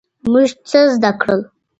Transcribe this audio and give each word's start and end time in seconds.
موږ 0.31 0.49
څه 0.69 0.79
زده 0.95 1.11
کړل؟ 1.21 1.41